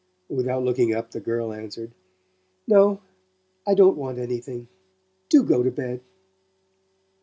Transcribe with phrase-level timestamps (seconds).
[0.29, 1.91] Without looking up the girl answered:
[2.67, 3.01] "No.
[3.67, 4.67] I don't want anything.
[5.29, 6.01] Do go to bed."